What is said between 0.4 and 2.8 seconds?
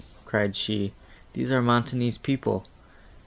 she, "these are Montoni's people."